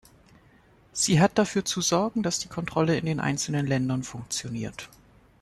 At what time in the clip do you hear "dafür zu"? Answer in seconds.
1.37-1.79